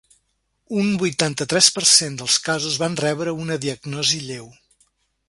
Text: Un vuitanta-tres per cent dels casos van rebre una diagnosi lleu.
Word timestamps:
Un 0.83 0.87
vuitanta-tres 1.01 1.67
per 1.75 1.83
cent 1.89 2.15
dels 2.21 2.37
casos 2.47 2.79
van 2.85 2.97
rebre 3.05 3.37
una 3.45 3.59
diagnosi 3.67 4.23
lleu. 4.31 4.49